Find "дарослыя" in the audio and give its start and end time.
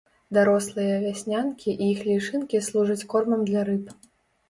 0.37-0.95